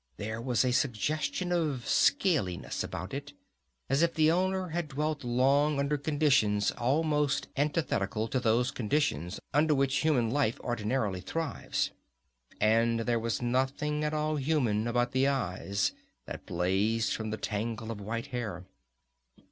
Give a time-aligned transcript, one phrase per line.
[0.17, 3.33] There was a suggestion of scaliness about it,
[3.87, 9.75] as if the owner had dwelt long under conditions almost antithetical to those conditions under
[9.75, 11.91] which human life ordinarily thrives.
[12.59, 15.91] And there was nothing at all human about the eyes
[16.25, 18.65] that blazed from the tangle of white hair.